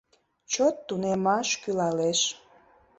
[0.51, 2.19] Чот тунемаш кӱлалеш...